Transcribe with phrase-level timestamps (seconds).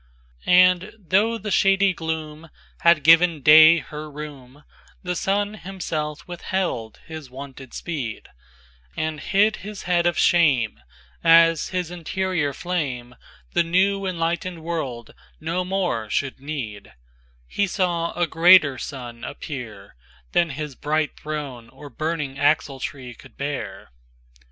[0.47, 4.63] VIIAnd, though the shady gloomHad given day her room,
[5.03, 8.27] The Sun himself withheld his wonted speed,
[8.97, 10.79] And hid his head of shame,
[11.23, 19.17] As his inferior flameThe new enlightened world no more should need:He saw a greater Sun
[19.21, 23.91] appearThan his bright Throne or burning axletree could bear.